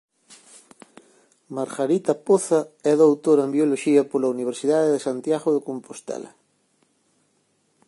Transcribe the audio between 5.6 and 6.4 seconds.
Compostela.